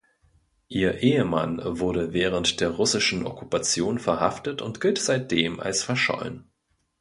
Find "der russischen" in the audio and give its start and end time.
2.59-3.23